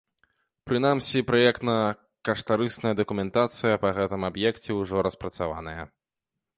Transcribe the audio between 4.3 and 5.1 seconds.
аб'екце ўжо